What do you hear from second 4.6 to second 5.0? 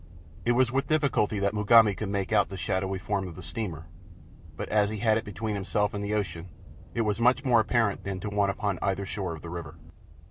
as he